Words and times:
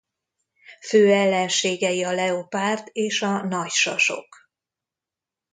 Fő 0.81 1.11
ellenségei 1.11 2.03
a 2.03 2.11
leopárd 2.13 2.89
és 2.91 3.21
a 3.21 3.43
nagy 3.43 3.69
sasok. 3.71 4.37